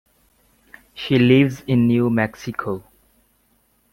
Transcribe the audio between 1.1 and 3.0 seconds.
lives in New Mexico.